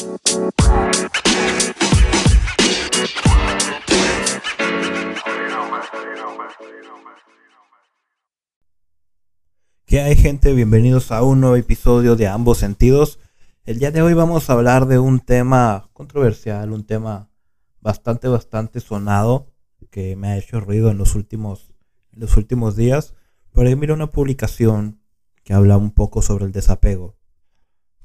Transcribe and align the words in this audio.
¿Qué 0.00 0.06
hay 10.00 10.16
gente? 10.16 10.54
Bienvenidos 10.54 11.12
a 11.12 11.22
un 11.22 11.42
nuevo 11.42 11.56
episodio 11.56 12.16
de 12.16 12.28
Ambos 12.28 12.56
Sentidos. 12.56 13.18
El 13.66 13.78
día 13.78 13.90
de 13.90 14.00
hoy 14.00 14.14
vamos 14.14 14.48
a 14.48 14.54
hablar 14.54 14.86
de 14.86 14.98
un 14.98 15.20
tema 15.20 15.90
controversial, 15.92 16.72
un 16.72 16.86
tema 16.86 17.28
bastante, 17.82 18.28
bastante 18.28 18.80
sonado 18.80 19.52
que 19.90 20.16
me 20.16 20.28
ha 20.28 20.38
hecho 20.38 20.60
ruido 20.60 20.90
en 20.90 20.96
los 20.96 21.14
últimos, 21.14 21.74
los 22.12 22.38
últimos 22.38 22.74
días. 22.74 23.12
Por 23.52 23.66
ahí 23.66 23.76
mira 23.76 23.92
una 23.92 24.10
publicación 24.10 25.02
que 25.44 25.52
habla 25.52 25.76
un 25.76 25.90
poco 25.90 26.22
sobre 26.22 26.46
el 26.46 26.52
desapego, 26.52 27.19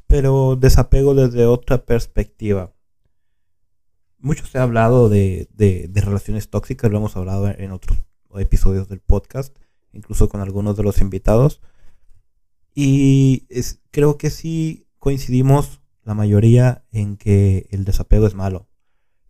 pero 0.07 0.55
desapego 0.55 1.15
desde 1.15 1.45
otra 1.45 1.85
perspectiva. 1.85 2.73
Mucho 4.17 4.45
se 4.45 4.57
ha 4.57 4.63
hablado 4.63 5.09
de, 5.09 5.47
de, 5.53 6.01
relaciones 6.01 6.49
tóxicas, 6.49 6.91
lo 6.91 6.97
hemos 6.97 7.15
hablado 7.15 7.47
en 7.47 7.71
otros 7.71 7.99
episodios 8.37 8.89
del 8.89 8.99
podcast, 8.99 9.55
incluso 9.93 10.29
con 10.29 10.41
algunos 10.41 10.75
de 10.77 10.83
los 10.83 11.01
invitados. 11.01 11.61
Y 12.73 13.47
creo 13.91 14.17
que 14.17 14.29
sí 14.29 14.87
coincidimos 14.99 15.81
la 16.03 16.13
mayoría 16.13 16.85
en 16.91 17.17
que 17.17 17.67
el 17.71 17.85
desapego 17.85 18.27
es 18.27 18.35
malo. 18.35 18.67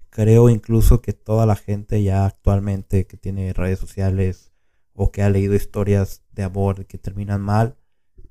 Creo 0.10 0.50
incluso 0.50 1.02
que 1.02 1.14
toda 1.14 1.46
la 1.46 1.56
gente 1.56 2.02
ya 2.02 2.26
actualmente 2.26 3.06
que 3.06 3.18
tiene 3.18 3.54
redes 3.54 3.80
sociales 3.80 4.52
o 4.94 5.12
que 5.12 5.22
ha 5.22 5.30
leído 5.30 5.56
historias 5.56 6.24
de 6.32 6.44
amor 6.44 6.86
que 6.86 6.98
terminan 6.98 7.42
mal, 7.42 7.78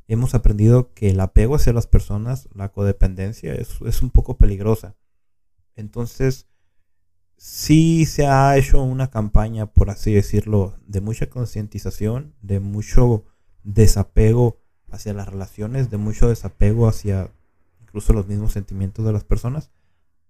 hemos 0.09 0.35
aprendido 0.35 0.93
que 0.95 1.11
el 1.11 1.21
apego 1.21 1.57
hacia 1.57 1.73
las 1.73 1.87
personas, 1.87 2.49
la 2.55 2.71
codependencia, 2.71 3.55
es, 3.55 3.81
es 3.85 4.03
un 4.03 4.11
poco 4.11 4.37
peligrosa. 4.37 4.97
Entonces, 5.77 6.47
sí 7.37 8.07
se 8.07 8.27
ha 8.27 8.57
hecho 8.57 8.83
una 8.83 9.11
campaña, 9.11 9.67
por 9.67 9.91
así 9.91 10.13
decirlo, 10.13 10.75
de 10.87 11.01
mucha 11.01 11.29
concientización, 11.29 12.35
de 12.43 12.61
mucho 12.61 13.25
desapego 13.65 14.59
hacia 14.91 15.15
las 15.15 15.29
relaciones, 15.29 15.91
de 15.91 15.97
mucho 15.97 16.29
desapego 16.29 16.89
hacia 16.89 17.31
incluso 17.83 18.13
los 18.13 18.27
mismos 18.27 18.53
sentimientos 18.53 19.05
de 19.05 19.13
las 19.13 19.25
personas, 19.25 19.71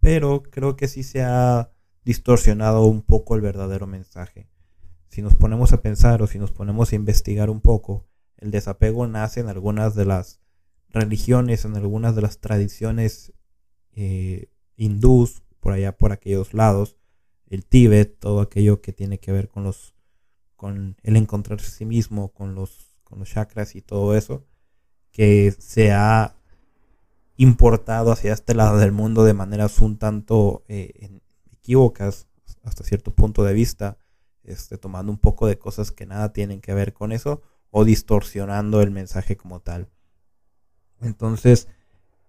pero 0.00 0.42
creo 0.42 0.76
que 0.76 0.88
sí 0.88 1.02
se 1.02 1.22
ha 1.22 1.70
distorsionado 2.04 2.82
un 2.82 3.02
poco 3.02 3.34
el 3.34 3.40
verdadero 3.40 3.86
mensaje. 3.86 4.48
Si 5.08 5.22
nos 5.22 5.34
ponemos 5.34 5.72
a 5.72 5.80
pensar 5.80 6.22
o 6.22 6.26
si 6.26 6.38
nos 6.38 6.50
ponemos 6.50 6.92
a 6.92 6.96
investigar 6.96 7.48
un 7.48 7.60
poco, 7.60 8.04
el 8.44 8.50
desapego 8.50 9.06
nace 9.06 9.40
en 9.40 9.48
algunas 9.48 9.94
de 9.94 10.04
las 10.04 10.38
religiones, 10.90 11.64
en 11.64 11.76
algunas 11.76 12.14
de 12.14 12.22
las 12.22 12.38
tradiciones 12.38 13.32
eh, 13.92 14.50
hindús, 14.76 15.42
por 15.60 15.72
allá 15.72 15.96
por 15.96 16.12
aquellos 16.12 16.52
lados, 16.52 16.96
el 17.46 17.64
Tíbet, 17.64 18.18
todo 18.18 18.40
aquello 18.40 18.82
que 18.82 18.92
tiene 18.92 19.18
que 19.18 19.32
ver 19.32 19.48
con 19.48 19.64
los 19.64 19.94
con 20.56 20.96
el 21.02 21.16
encontrarse 21.16 21.66
a 21.66 21.70
sí 21.70 21.86
mismo, 21.86 22.32
con 22.32 22.54
los 22.54 22.98
con 23.02 23.18
los 23.18 23.30
chakras 23.30 23.74
y 23.76 23.82
todo 23.82 24.14
eso 24.14 24.44
que 25.10 25.54
se 25.58 25.92
ha 25.92 26.36
importado 27.36 28.12
hacia 28.12 28.34
este 28.34 28.54
lado 28.54 28.76
del 28.78 28.92
mundo 28.92 29.24
de 29.24 29.32
maneras 29.32 29.80
un 29.80 29.96
tanto 29.96 30.64
eh, 30.68 31.20
equívocas 31.52 32.28
hasta 32.62 32.84
cierto 32.84 33.14
punto 33.14 33.42
de 33.42 33.54
vista, 33.54 33.98
este, 34.42 34.76
tomando 34.76 35.10
un 35.12 35.18
poco 35.18 35.46
de 35.46 35.58
cosas 35.58 35.92
que 35.92 36.04
nada 36.04 36.32
tienen 36.32 36.60
que 36.60 36.74
ver 36.74 36.92
con 36.92 37.10
eso 37.12 37.42
o 37.76 37.84
distorsionando 37.84 38.80
el 38.82 38.92
mensaje 38.92 39.36
como 39.36 39.58
tal. 39.58 39.88
Entonces, 41.00 41.66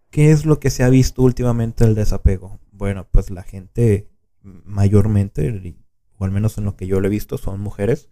¿qué 0.09 0.31
es 0.31 0.43
lo 0.43 0.59
que 0.59 0.71
se 0.71 0.81
ha 0.81 0.89
visto 0.89 1.21
últimamente 1.21 1.85
del 1.85 1.93
desapego? 1.93 2.59
Bueno, 2.71 3.07
pues 3.11 3.29
la 3.29 3.43
gente 3.43 4.09
mayormente, 4.41 5.77
o 6.17 6.25
al 6.25 6.31
menos 6.31 6.57
en 6.57 6.65
lo 6.65 6.75
que 6.75 6.87
yo 6.87 6.99
lo 6.99 7.05
he 7.05 7.11
visto, 7.11 7.37
son 7.37 7.59
mujeres. 7.59 8.09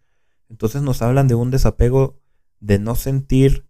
Entonces 0.48 0.84
nos 0.84 1.02
hablan 1.02 1.28
de 1.28 1.34
un 1.34 1.50
desapego 1.50 2.22
de 2.60 2.78
no 2.78 2.94
sentir 2.94 3.68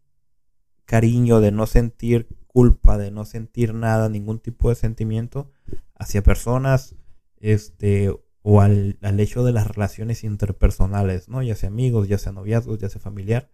cariño, 0.83 1.39
de 1.39 1.53
no 1.53 1.65
sentir 1.65 2.27
culpa, 2.47 2.97
de 2.97 3.11
no 3.11 3.23
sentir 3.23 3.73
nada, 3.73 4.09
ningún 4.09 4.39
tipo 4.39 4.67
de 4.67 4.75
sentimiento 4.75 5.53
hacia 5.95 6.21
personas, 6.21 6.97
este, 7.39 8.13
o 8.43 8.61
al, 8.61 8.97
hecho 9.19 9.43
de 9.43 9.53
las 9.53 9.67
relaciones 9.67 10.23
interpersonales, 10.23 11.29
¿no? 11.29 11.41
Ya 11.41 11.55
sea 11.55 11.69
amigos, 11.69 12.09
ya 12.09 12.17
sea 12.17 12.33
noviazgos, 12.33 12.77
ya 12.77 12.89
sea 12.89 13.01
familiar. 13.01 13.49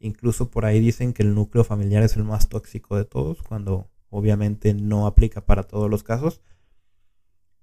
Incluso 0.00 0.50
por 0.50 0.64
ahí 0.64 0.80
dicen 0.80 1.12
que 1.12 1.22
el 1.22 1.34
núcleo 1.34 1.62
familiar 1.62 2.02
es 2.02 2.16
el 2.16 2.24
más 2.24 2.48
tóxico 2.48 2.96
de 2.96 3.04
todos, 3.04 3.42
cuando 3.42 3.90
obviamente 4.08 4.74
no 4.74 5.06
aplica 5.06 5.46
para 5.46 5.62
todos 5.62 5.88
los 5.88 6.02
casos. 6.02 6.40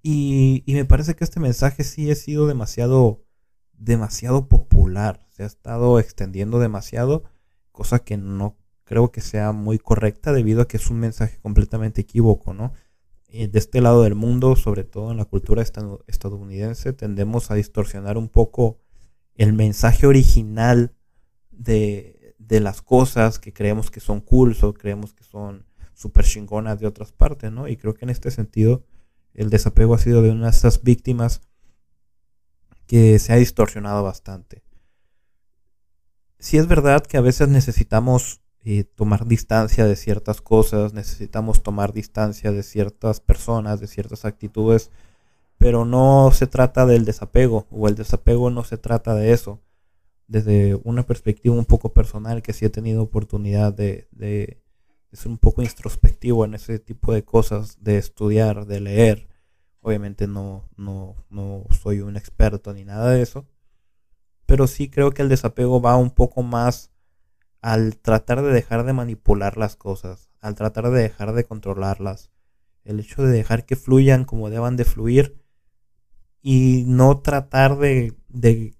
Y, 0.02 0.62
y 0.64 0.74
me 0.74 0.84
parece 0.84 1.14
que 1.16 1.24
este 1.24 1.40
mensaje 1.40 1.84
sí 1.84 2.10
ha 2.10 2.14
sido 2.14 2.46
demasiado, 2.46 3.24
demasiado 3.72 4.48
popular. 4.48 5.26
Se 5.30 5.42
ha 5.42 5.46
estado 5.46 5.98
extendiendo 5.98 6.58
demasiado, 6.60 7.24
cosa 7.72 7.98
que 7.98 8.16
no 8.16 8.56
creo 8.84 9.12
que 9.12 9.20
sea 9.20 9.52
muy 9.52 9.78
correcta 9.78 10.32
debido 10.32 10.62
a 10.62 10.68
que 10.68 10.78
es 10.78 10.88
un 10.90 10.98
mensaje 10.98 11.38
completamente 11.40 12.00
equívoco, 12.00 12.54
¿no? 12.54 12.72
Eh, 13.28 13.46
de 13.48 13.58
este 13.58 13.82
lado 13.82 14.02
del 14.02 14.14
mundo, 14.14 14.56
sobre 14.56 14.84
todo 14.84 15.10
en 15.10 15.18
la 15.18 15.26
cultura 15.26 15.62
estadounidense, 15.62 16.94
tendemos 16.94 17.50
a 17.50 17.54
distorsionar 17.54 18.16
un 18.16 18.30
poco 18.30 18.78
el 19.34 19.52
mensaje 19.52 20.06
original 20.06 20.94
de, 21.50 22.17
de 22.48 22.60
las 22.60 22.80
cosas 22.80 23.38
que 23.38 23.52
creemos 23.52 23.90
que 23.90 24.00
son 24.00 24.20
cool 24.20 24.56
o 24.62 24.72
creemos 24.72 25.12
que 25.12 25.22
son 25.22 25.66
súper 25.94 26.24
chingonas 26.24 26.80
de 26.80 26.86
otras 26.86 27.12
partes, 27.12 27.52
¿no? 27.52 27.68
Y 27.68 27.76
creo 27.76 27.94
que 27.94 28.06
en 28.06 28.10
este 28.10 28.30
sentido 28.30 28.84
el 29.34 29.50
desapego 29.50 29.94
ha 29.94 29.98
sido 29.98 30.22
de 30.22 30.30
una 30.30 30.46
de 30.46 30.50
esas 30.50 30.82
víctimas 30.82 31.42
que 32.86 33.18
se 33.18 33.32
ha 33.34 33.36
distorsionado 33.36 34.02
bastante. 34.02 34.62
Si 36.38 36.56
es 36.56 36.66
verdad 36.66 37.04
que 37.04 37.18
a 37.18 37.20
veces 37.20 37.48
necesitamos 37.48 38.40
eh, 38.64 38.84
tomar 38.84 39.26
distancia 39.26 39.84
de 39.86 39.96
ciertas 39.96 40.40
cosas, 40.40 40.94
necesitamos 40.94 41.62
tomar 41.62 41.92
distancia 41.92 42.50
de 42.50 42.62
ciertas 42.62 43.20
personas, 43.20 43.80
de 43.80 43.88
ciertas 43.88 44.24
actitudes, 44.24 44.90
pero 45.58 45.84
no 45.84 46.30
se 46.32 46.46
trata 46.46 46.86
del 46.86 47.04
desapego, 47.04 47.66
o 47.70 47.88
el 47.88 47.94
desapego 47.94 48.50
no 48.50 48.64
se 48.64 48.78
trata 48.78 49.14
de 49.14 49.32
eso. 49.32 49.60
Desde 50.28 50.76
una 50.84 51.04
perspectiva 51.04 51.54
un 51.54 51.64
poco 51.64 51.92
personal, 51.92 52.42
que 52.42 52.52
sí 52.52 52.64
he 52.64 52.70
tenido 52.70 53.02
oportunidad 53.02 53.72
de, 53.72 54.08
de, 54.12 54.62
ser 55.12 55.28
un 55.28 55.38
poco 55.38 55.62
introspectivo 55.62 56.44
en 56.44 56.54
ese 56.54 56.78
tipo 56.78 57.12
de 57.12 57.24
cosas, 57.24 57.78
de 57.82 57.98
estudiar, 57.98 58.66
de 58.66 58.80
leer. 58.80 59.28
Obviamente 59.80 60.26
no, 60.26 60.68
no, 60.76 61.16
no 61.30 61.64
soy 61.82 62.00
un 62.00 62.16
experto 62.16 62.72
ni 62.74 62.84
nada 62.84 63.10
de 63.10 63.22
eso, 63.22 63.46
pero 64.46 64.66
sí 64.66 64.90
creo 64.90 65.12
que 65.12 65.22
el 65.22 65.28
desapego 65.28 65.80
va 65.80 65.96
un 65.96 66.10
poco 66.10 66.42
más 66.42 66.90
al 67.60 67.96
tratar 67.96 68.42
de 68.42 68.52
dejar 68.52 68.84
de 68.84 68.92
manipular 68.92 69.56
las 69.56 69.76
cosas, 69.76 70.30
al 70.40 70.54
tratar 70.54 70.90
de 70.90 71.02
dejar 71.02 71.32
de 71.32 71.44
controlarlas, 71.44 72.30
el 72.84 73.00
hecho 73.00 73.22
de 73.22 73.32
dejar 73.32 73.66
que 73.66 73.76
fluyan 73.76 74.24
como 74.24 74.50
deban 74.50 74.76
de 74.76 74.84
fluir 74.84 75.42
y 76.40 76.84
no 76.86 77.20
tratar 77.20 77.78
de, 77.78 78.14
de 78.28 78.74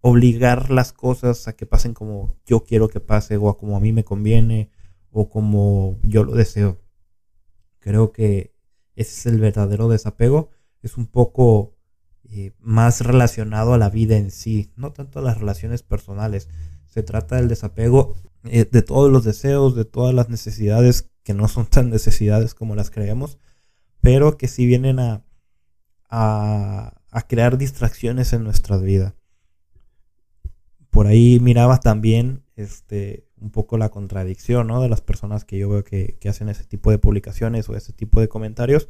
obligar 0.00 0.70
las 0.70 0.92
cosas 0.92 1.46
a 1.48 1.54
que 1.54 1.66
pasen 1.66 1.94
como 1.94 2.36
yo 2.46 2.64
quiero 2.64 2.88
que 2.88 3.00
pase 3.00 3.36
o 3.36 3.56
como 3.56 3.76
a 3.76 3.80
mí 3.80 3.92
me 3.92 4.04
conviene 4.04 4.70
o 5.10 5.28
como 5.28 5.98
yo 6.02 6.24
lo 6.24 6.32
deseo. 6.32 6.80
Creo 7.78 8.12
que 8.12 8.54
ese 8.94 9.12
es 9.12 9.26
el 9.26 9.40
verdadero 9.40 9.88
desapego. 9.88 10.50
Es 10.82 10.96
un 10.96 11.06
poco 11.06 11.76
eh, 12.24 12.52
más 12.60 13.00
relacionado 13.00 13.74
a 13.74 13.78
la 13.78 13.90
vida 13.90 14.16
en 14.16 14.30
sí, 14.30 14.72
no 14.76 14.92
tanto 14.92 15.18
a 15.18 15.22
las 15.22 15.38
relaciones 15.38 15.82
personales, 15.82 16.48
se 16.86 17.02
trata 17.02 17.36
del 17.36 17.48
desapego 17.48 18.14
eh, 18.44 18.64
de 18.70 18.82
todos 18.82 19.10
los 19.10 19.24
deseos, 19.24 19.74
de 19.74 19.84
todas 19.84 20.14
las 20.14 20.28
necesidades 20.28 21.10
que 21.22 21.34
no 21.34 21.48
son 21.48 21.66
tan 21.66 21.90
necesidades 21.90 22.54
como 22.54 22.74
las 22.74 22.90
creemos, 22.90 23.38
pero 24.00 24.36
que 24.38 24.48
sí 24.48 24.66
vienen 24.66 24.98
a, 24.98 25.24
a, 26.08 26.92
crear 27.28 27.58
distracciones 27.58 28.32
en 28.32 28.44
nuestra 28.44 28.76
vida. 28.78 29.14
Por 31.00 31.06
ahí 31.06 31.40
miraba 31.40 31.80
también 31.80 32.42
este, 32.56 33.24
un 33.40 33.50
poco 33.50 33.78
la 33.78 33.88
contradicción 33.88 34.66
¿no? 34.66 34.82
de 34.82 34.90
las 34.90 35.00
personas 35.00 35.46
que 35.46 35.56
yo 35.56 35.70
veo 35.70 35.82
que, 35.82 36.18
que 36.20 36.28
hacen 36.28 36.50
ese 36.50 36.64
tipo 36.64 36.90
de 36.90 36.98
publicaciones 36.98 37.70
o 37.70 37.74
ese 37.74 37.94
tipo 37.94 38.20
de 38.20 38.28
comentarios. 38.28 38.86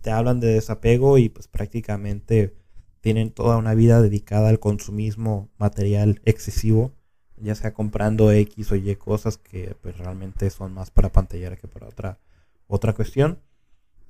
Te 0.00 0.10
hablan 0.10 0.40
de 0.40 0.48
desapego 0.48 1.18
y 1.18 1.28
pues 1.28 1.46
prácticamente 1.46 2.56
tienen 3.00 3.30
toda 3.30 3.58
una 3.58 3.74
vida 3.74 4.02
dedicada 4.02 4.48
al 4.48 4.58
consumismo 4.58 5.50
material 5.56 6.20
excesivo 6.24 6.96
ya 7.36 7.54
sea 7.54 7.72
comprando 7.72 8.32
X 8.32 8.72
o 8.72 8.74
Y 8.74 8.96
cosas 8.96 9.38
que 9.38 9.76
pues 9.82 9.96
realmente 9.98 10.50
son 10.50 10.74
más 10.74 10.90
para 10.90 11.12
pantallar 11.12 11.56
que 11.58 11.68
para 11.68 11.86
otra, 11.86 12.18
otra 12.66 12.92
cuestión. 12.92 13.38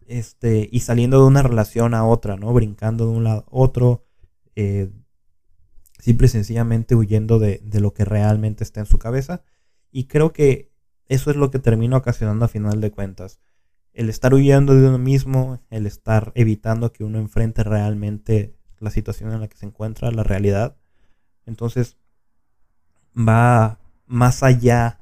Este, 0.07 0.71
y 0.73 0.81
saliendo 0.81 1.21
de 1.21 1.27
una 1.27 1.43
relación 1.43 1.93
a 1.93 2.07
otra, 2.07 2.37
¿no? 2.39 2.51
Brincando 2.55 3.05
de 3.05 3.13
un 3.13 3.25
lado 3.25 3.41
a 3.41 3.45
otro. 3.51 4.07
Eh, 4.57 4.91
simple 6.03 6.27
y 6.27 6.31
sencillamente 6.31 6.97
huyendo 6.97 7.39
de, 7.39 7.61
de, 7.63 7.81
lo 7.81 7.95
que 7.95 8.05
realmente 8.05 8.65
está 8.65 8.81
en 8.81 8.87
su 8.87 8.99
cabeza. 8.99 9.45
Y 9.93 10.07
creo 10.07 10.33
que 10.33 10.73
eso 11.07 11.31
es 11.31 11.37
lo 11.37 11.53
que 11.53 11.61
termina 11.61 11.97
ocasionando 11.97 12.45
a 12.45 12.49
final 12.49 12.81
de 12.81 12.91
cuentas. 12.91 13.39
el 13.93 14.09
estar 14.09 14.35
huyendo 14.35 14.75
de 14.75 14.89
uno 14.89 14.99
mismo, 14.99 15.61
el 15.71 15.87
estar 15.87 16.33
evitando 16.35 16.93
que 16.93 17.05
uno 17.05 17.19
enfrente 17.19 17.63
realmente 17.63 18.57
la 18.81 18.91
situación 18.91 19.31
en 19.33 19.41
la 19.41 19.49
que 19.49 19.57
se 19.57 19.67
encuentra, 19.67 20.11
la 20.11 20.25
realidad. 20.25 20.77
Entonces 21.47 21.99
va 23.17 23.79
más 24.07 24.43
allá 24.43 24.99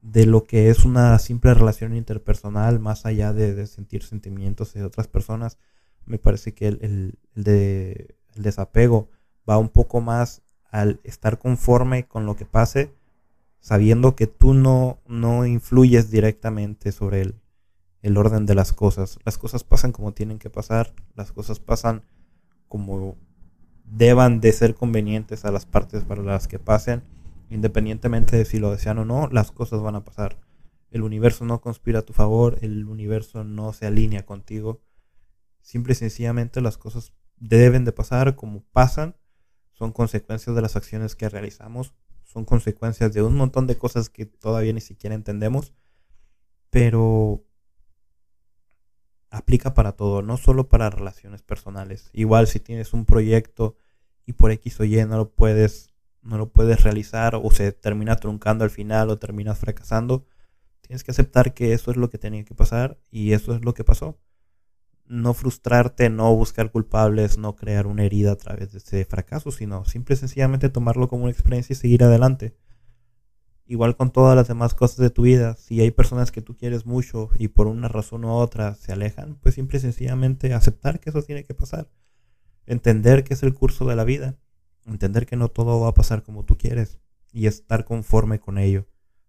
de 0.00 0.24
lo 0.24 0.44
que 0.44 0.70
es 0.70 0.86
una 0.86 1.18
simple 1.18 1.52
relación 1.52 1.94
interpersonal, 1.94 2.78
más 2.80 3.04
allá 3.04 3.34
de, 3.34 3.66
sentir 3.66 4.02
sentimientos 4.02 4.72
de 4.72 4.84
otras 4.84 5.08
personas. 5.08 5.58
Me 6.06 6.18
parece 6.18 6.54
que 6.54 6.68
el, 6.68 7.18
de, 7.34 8.16
el 8.34 8.42
desapego 8.42 9.10
va 9.48 9.58
un 9.58 9.68
poco 9.68 10.00
más 10.00 10.42
al 10.70 11.00
estar 11.04 11.38
conforme 11.38 12.06
con 12.06 12.26
lo 12.26 12.36
que 12.36 12.44
pase, 12.44 12.92
sabiendo 13.60 14.14
que 14.14 14.26
tú 14.26 14.54
no, 14.54 14.98
no 15.06 15.46
influyes 15.46 16.10
directamente 16.10 16.92
sobre 16.92 17.22
el, 17.22 17.34
el 18.02 18.16
orden 18.16 18.46
de 18.46 18.54
las 18.54 18.72
cosas. 18.72 19.18
Las 19.24 19.38
cosas 19.38 19.64
pasan 19.64 19.92
como 19.92 20.12
tienen 20.12 20.38
que 20.38 20.50
pasar, 20.50 20.94
las 21.14 21.32
cosas 21.32 21.58
pasan 21.58 22.02
como 22.68 23.16
deban 23.84 24.40
de 24.40 24.52
ser 24.52 24.74
convenientes 24.74 25.44
a 25.44 25.50
las 25.50 25.66
partes 25.66 26.04
para 26.04 26.22
las 26.22 26.48
que 26.48 26.58
pasen, 26.58 27.02
independientemente 27.50 28.36
de 28.36 28.44
si 28.44 28.58
lo 28.58 28.70
desean 28.70 28.98
o 28.98 29.04
no, 29.04 29.28
las 29.28 29.50
cosas 29.50 29.80
van 29.80 29.96
a 29.96 30.04
pasar. 30.04 30.38
El 30.90 31.02
universo 31.02 31.44
no 31.44 31.60
conspira 31.60 32.00
a 32.00 32.02
tu 32.02 32.12
favor, 32.12 32.58
el 32.62 32.86
universo 32.86 33.44
no 33.44 33.72
se 33.72 33.86
alinea 33.86 34.24
contigo. 34.24 34.80
Simple 35.60 35.92
y 35.92 35.96
sencillamente 35.96 36.60
las 36.60 36.78
cosas 36.78 37.12
deben 37.36 37.84
de 37.84 37.92
pasar 37.92 38.36
como 38.36 38.62
pasan, 38.72 39.14
son 39.78 39.92
consecuencias 39.92 40.56
de 40.56 40.62
las 40.62 40.74
acciones 40.74 41.14
que 41.14 41.28
realizamos, 41.28 41.94
son 42.24 42.44
consecuencias 42.44 43.12
de 43.12 43.22
un 43.22 43.36
montón 43.36 43.68
de 43.68 43.78
cosas 43.78 44.10
que 44.10 44.26
todavía 44.26 44.72
ni 44.72 44.80
siquiera 44.80 45.14
entendemos, 45.14 45.72
pero 46.68 47.44
aplica 49.30 49.74
para 49.74 49.92
todo, 49.92 50.20
no 50.22 50.36
solo 50.36 50.68
para 50.68 50.90
relaciones 50.90 51.42
personales. 51.42 52.10
Igual 52.12 52.48
si 52.48 52.58
tienes 52.58 52.92
un 52.92 53.04
proyecto 53.04 53.76
y 54.26 54.32
por 54.32 54.50
X 54.50 54.80
o 54.80 54.84
Y 54.84 54.96
no 55.04 55.16
lo 55.16 55.30
puedes, 55.30 55.90
no 56.22 56.38
lo 56.38 56.50
puedes 56.50 56.82
realizar 56.82 57.36
o 57.36 57.48
se 57.52 57.70
termina 57.70 58.16
truncando 58.16 58.64
al 58.64 58.70
final 58.70 59.10
o 59.10 59.18
terminas 59.18 59.60
fracasando, 59.60 60.26
tienes 60.80 61.04
que 61.04 61.12
aceptar 61.12 61.54
que 61.54 61.72
eso 61.72 61.92
es 61.92 61.96
lo 61.96 62.10
que 62.10 62.18
tenía 62.18 62.44
que 62.44 62.54
pasar 62.56 62.98
y 63.12 63.32
eso 63.32 63.54
es 63.54 63.64
lo 63.64 63.74
que 63.74 63.84
pasó. 63.84 64.18
No 65.08 65.34
frustrarte, 65.34 66.10
no 66.10 66.34
buscar 66.34 66.70
culpables, 66.70 67.38
no 67.38 67.56
crear 67.56 67.86
una 67.86 68.04
herida 68.04 68.32
a 68.32 68.36
través 68.36 68.72
de 68.72 68.78
ese 68.78 69.04
fracaso, 69.04 69.50
sino 69.50 69.84
simple 69.84 70.14
y 70.14 70.18
sencillamente 70.18 70.68
tomarlo 70.68 71.08
como 71.08 71.24
una 71.24 71.32
experiencia 71.32 71.72
y 71.72 71.76
seguir 71.76 72.04
adelante. 72.04 72.54
Igual 73.64 73.96
con 73.96 74.10
todas 74.12 74.34
las 74.34 74.48
demás 74.48 74.74
cosas 74.74 74.96
de 74.98 75.10
tu 75.10 75.22
vida, 75.22 75.54
si 75.56 75.80
hay 75.80 75.90
personas 75.90 76.32
que 76.32 76.40
tú 76.40 76.56
quieres 76.56 76.86
mucho 76.86 77.28
y 77.38 77.48
por 77.48 77.66
una 77.66 77.88
razón 77.88 78.24
u 78.24 78.30
otra 78.30 78.74
se 78.74 78.92
alejan, 78.92 79.38
pues 79.42 79.56
simple 79.56 79.76
y 79.76 79.80
sencillamente 79.80 80.54
aceptar 80.54 81.00
que 81.00 81.10
eso 81.10 81.22
tiene 81.22 81.44
que 81.44 81.52
pasar. 81.52 81.90
Entender 82.64 83.24
que 83.24 83.34
es 83.34 83.42
el 83.42 83.54
curso 83.54 83.86
de 83.86 83.96
la 83.96 84.04
vida. 84.04 84.38
Entender 84.86 85.26
que 85.26 85.36
no 85.36 85.48
todo 85.48 85.80
va 85.80 85.88
a 85.88 85.94
pasar 85.94 86.22
como 86.22 86.44
tú 86.44 86.56
quieres 86.56 86.98
y 87.32 87.46
estar 87.46 87.84
conforme 87.84 88.40
con 88.40 88.58
ello. 88.58 88.86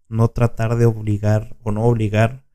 No 0.07 0.29
tratar 0.29 0.77
de 0.77 0.85
obligar 0.85 1.57
o 1.63 1.71
no 1.71 1.83
obligar 1.83 2.45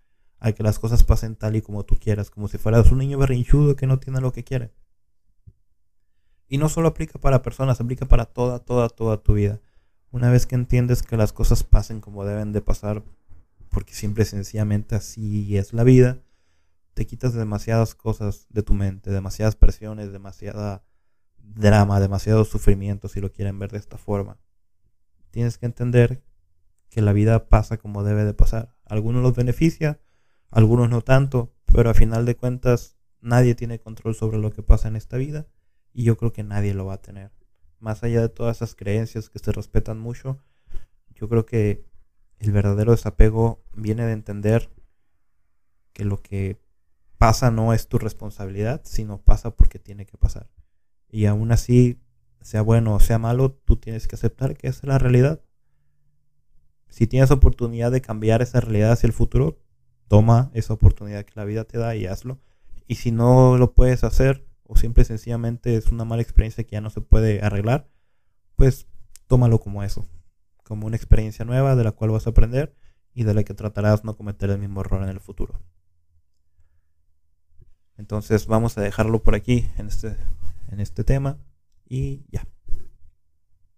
a 0.45 0.53
que 0.53 0.63
las 0.63 0.79
cosas 0.79 1.05
pasen 1.05 1.37
tal 1.37 1.57
y 1.57 1.63
como 1.63 1.85
tú 1.85 1.97
quieras, 1.99 2.29
como 2.29 2.49
si 2.49 2.59
fueras 2.59 2.93
un 2.93 2.99
niño 2.99 3.17
berrinchudo 3.17 3.77
que 3.77 3.87
no 3.87 3.99
tiene 3.99 4.21
lo 4.21 4.31
que 4.31 4.45
quiere. 4.45 4.75
Y 6.49 6.59
no 6.59 6.69
solo 6.69 6.89
aplica 6.89 7.19
para 7.19 7.41
personas, 7.41 7.81
aplica 7.81 8.05
para 8.05 8.27
toda, 8.27 8.59
toda, 8.59 8.91
toda 8.91 9.17
tu 9.23 9.33
vida. 9.33 9.63
Una 10.11 10.31
vez 10.31 10.45
que 10.45 10.55
entiendes 10.55 11.03
que 11.03 11.17
las 11.17 11.33
cosas 11.33 11.65
pasen 11.65 12.03
como 12.03 12.27
deben 12.27 12.53
de 12.53 12.61
pasar, 12.61 13.03
porque 13.71 13.95
siempre 13.95 14.27
sencillamente 14.27 14.95
así 14.95 15.57
es 15.57 15.73
la 15.73 15.83
vida, 15.83 16.21
te 16.93 17.07
quitas 17.07 17.33
demasiadas 17.33 17.95
cosas 17.95 18.47
de 18.51 18.63
tu 18.63 18.75
mente, 18.75 19.11
demasiadas 19.11 19.57
presiones, 19.57 20.13
demasiada 20.13 20.85
drama, 21.39 22.01
demasiado 22.01 22.45
sufrimiento, 22.45 23.09
si 23.09 23.23
lo 23.23 23.33
quieren 23.33 23.59
ver 23.59 23.73
de 23.73 23.79
esta 23.79 23.97
forma. 23.97 24.37
Tienes 25.31 25.57
que 25.57 25.65
entender 25.65 26.23
que 26.91 27.01
la 27.01 27.15
vida 27.15 27.47
pasa 27.47 27.79
como 27.79 28.05
debe 28.05 28.27
de 28.27 28.35
pasar. 28.35 28.77
Algunos 28.85 29.23
los 29.23 29.35
beneficia, 29.35 30.01
algunos 30.51 30.89
no 30.89 31.03
tanto, 31.03 31.53
pero 31.67 31.91
a 31.91 31.95
final 31.95 32.25
de 32.27 32.37
cuentas 32.37 32.97
nadie 33.21 33.55
tiene 33.55 33.79
control 33.79 34.15
sobre 34.15 34.39
lo 34.39 34.53
que 34.53 34.63
pasa 34.63 34.89
en 34.89 34.97
esta 34.97 35.17
vida 35.17 35.47
y 35.93 36.05
yo 36.05 36.17
creo 36.17 36.33
que 36.33 36.45
nadie 36.45 36.75
lo 36.75 36.87
va 36.87 36.95
a 36.95 37.03
tener 37.03 37.33
más 37.85 38.03
allá 38.03 38.23
de 38.23 38.31
todas 38.31 38.57
esas 38.57 38.75
creencias 38.75 39.29
que 39.29 39.39
se 39.39 39.53
respetan 39.53 39.99
mucho, 39.99 40.39
yo 41.15 41.29
creo 41.29 41.45
que 41.45 41.85
el 42.39 42.51
verdadero 42.51 42.93
desapego 42.93 43.63
viene 43.75 44.07
de 44.07 44.13
entender 44.13 44.71
que 45.93 46.07
lo 46.07 46.23
que 46.23 46.59
pasa 47.19 47.51
no 47.51 47.75
es 47.75 47.87
tu 47.87 47.99
responsabilidad, 47.99 48.81
sino 48.85 49.21
pasa 49.21 49.55
porque 49.55 49.79
tiene 49.79 50.07
que 50.07 50.17
pasar. 50.17 50.51
Y 51.11 51.27
aún 51.27 51.53
así, 51.53 52.01
sea 52.41 52.63
bueno 52.63 52.95
o 52.95 53.01
sea 53.01 53.19
malo, 53.19 53.53
tú 53.53 53.77
tienes 53.77 54.09
que 54.09 54.17
aceptar 54.17 54.57
que 54.57 54.69
esa 54.69 54.79
es 54.79 54.89
la 54.89 54.99
realidad. 54.99 55.43
Si 56.89 57.07
tienes 57.07 57.31
oportunidad 57.31 57.93
de 57.93 58.01
cambiar 58.01 58.41
esa 58.41 58.61
realidad 58.61 58.93
hacia 58.93 59.09
el 59.09 59.13
futuro, 59.13 59.59
toma 60.15 60.53
esa 60.55 60.73
oportunidad 60.73 61.25
que 61.25 61.33
la 61.35 61.45
vida 61.45 61.65
te 61.65 61.77
da 61.77 61.97
y 61.97 62.07
hazlo. 62.07 62.39
Y 62.87 62.95
si 62.95 63.11
no 63.11 63.59
lo 63.59 63.75
puedes 63.75 64.05
hacer, 64.05 64.47
o 64.63 64.77
simple 64.77 65.05
sencillamente 65.05 65.75
es 65.75 65.91
una 65.91 66.05
mala 66.05 66.23
experiencia 66.23 66.63
que 66.63 66.75
ya 66.75 66.81
no 66.81 66.89
se 66.89 67.01
puede 67.01 67.43
arreglar, 67.43 67.89
pues 68.55 68.87
tómalo 69.27 69.59
como 69.59 69.83
eso, 69.83 70.09
como 70.63 70.87
una 70.87 70.95
experiencia 70.95 71.45
nueva 71.45 71.75
de 71.75 71.83
la 71.83 71.91
cual 71.91 72.13
vas 72.13 72.29
a 72.29 72.31
aprender 72.31 72.77
y 73.13 73.25
de 73.25 73.35
la 73.35 73.43
que 73.43 73.55
tratarás 73.55 74.05
no 74.05 74.17
cometer 74.17 74.51
el 74.51 74.61
mismo 74.61 74.83
error 74.83 75.03
en 75.03 75.09
el 75.09 75.19
futuro. 75.19 75.61
Entonces 77.97 78.47
vamos 78.47 78.79
a 78.79 78.83
dejarlo 78.83 79.21
por 79.21 79.35
aquí 79.35 79.69
en 79.79 79.89
este, 79.89 80.17
en 80.71 80.79
este 80.79 81.03
tema 81.03 81.39
y 81.89 82.25
ya. 82.31 82.47